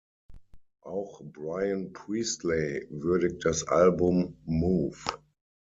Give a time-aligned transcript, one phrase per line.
[0.83, 4.97] Auch Brian Priestley würdigt das Album "Move!